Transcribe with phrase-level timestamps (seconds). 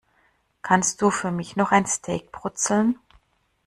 [0.63, 2.97] Kannst du für mich noch ein Steak brutzeln?